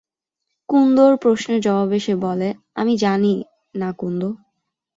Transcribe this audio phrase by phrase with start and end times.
[0.69, 2.49] কুন্দর প্রশ্নের জবাবে সে বলে,
[2.75, 3.33] আমি জানি
[3.75, 4.21] না কুন্দ।